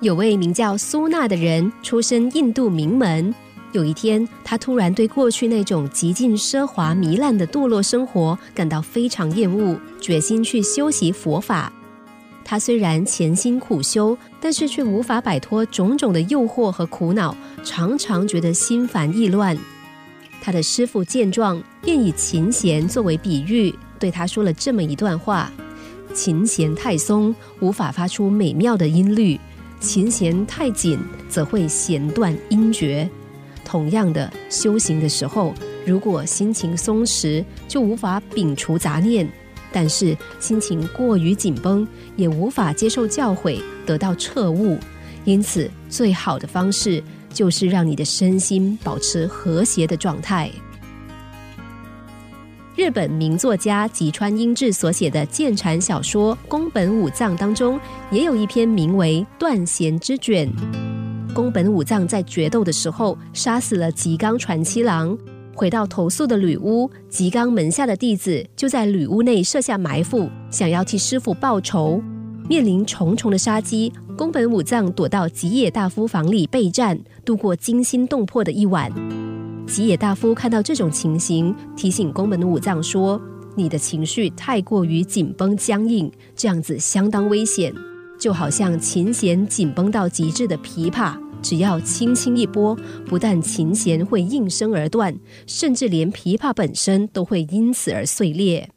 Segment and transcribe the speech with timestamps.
[0.00, 3.34] 有位名叫苏娜的人，出身印度名门。
[3.72, 11.72] 有一天，他突然对过去那种极尽奢华糜烂的堕落生活感到非常厌恶，决心去修习佛法。
[12.44, 19.58] 他虽然潜心苦修，但是却无法摆脱种种的诱惑和苦恼，常常觉得心烦意乱。
[20.40, 25.52] 他的师傅见状，便以琴弦作为比喻，对他说了这么一段话：
[26.14, 29.36] 琴弦太松，无法发出美妙的音律；
[29.80, 33.08] 琴弦太紧，则会弦断音绝。
[33.64, 35.54] 同样的，修行的时候，
[35.86, 39.26] 如果心情松弛，就无法摒除杂念；
[39.70, 44.78] 但是心情过于紧绷，也无法接受教诲，得到彻悟。
[45.24, 50.50] 因此，最好的方式就是让你的身心保持和谐的状态。
[52.78, 57.78] 日本名作家吉川英治所写的剑禅小说《宫本武藏》当中，
[58.08, 60.48] 也有一篇名为《断弦之卷》。
[61.34, 65.18] 宫本武藏在决斗的时候杀死了吉冈传七郎，
[65.56, 72.00] 回到投宿的旅屋，吉冈门下的弟子就在旅屋内设下埋伏，想要替师傅报仇。
[72.48, 78.88] 面临重重的杀机，宫本武藏躲到吉野大夫房里备战，度过惊心动魄的一晚。
[79.68, 83.20] 吉野大夫看到这种情形，提醒宫本武藏说
[83.54, 87.72] ：“你的情绪太过于紧绷僵硬，这样子相当危险，
[88.18, 92.74] 就好像琴弦紧绷到极致的琵琶。”只要轻轻一拨，
[93.06, 95.14] 不但琴弦会应声而断，
[95.46, 98.70] 甚至连琵琶本身都会因此而碎裂。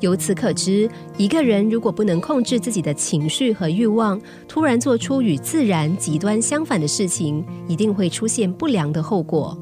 [0.00, 9.58] 由此可知，一个人如果不能控制自己的情绪和欲望，突然做出与自然极端相反的事情，一定会出现不良的后果。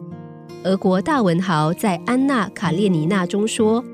[0.65, 3.85] 俄国大文豪在《安娜·卡列尼娜》中说。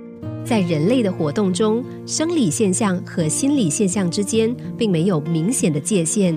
[0.42, 6.34] 在人类的活动中，生理现象和心理现象之间并没有明显的界限。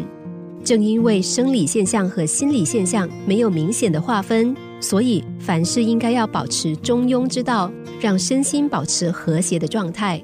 [0.61, 7.71] 正因为生理现象和心理现象没有明显的划分，所以凡事应该要保持中庸之道，
[8.01, 10.21] 让身心保持和谐的状态。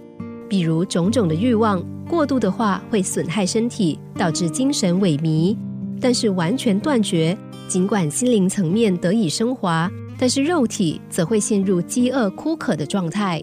[0.50, 5.56] 比如种种的欲望过度的话，会损害身体，导致精神萎靡；
[6.02, 7.38] 但是完全断绝，
[7.70, 13.42] 尽管心灵层面得以升华，但是肉体则会陷入饥饿、枯渴的状态。